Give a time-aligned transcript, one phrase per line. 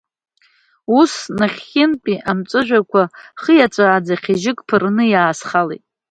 [0.99, 3.01] Ус, нахьхьынтәи амҵәыжәҩақәа
[3.41, 5.83] хиаҵәааӡа хьажьык ԥырны иаасхалеит.